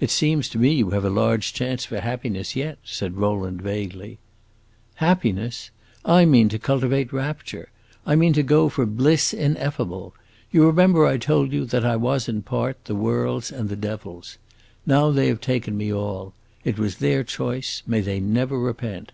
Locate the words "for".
1.84-2.00, 8.70-8.84